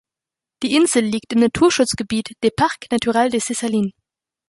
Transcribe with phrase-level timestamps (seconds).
[0.63, 3.91] Die Insel liegt im Naturschutzgebiet des Parque Natural de Ses Salines.